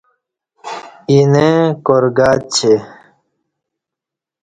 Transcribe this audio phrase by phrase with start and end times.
[1.09, 1.47] اینہ
[1.85, 2.73] کار گاچی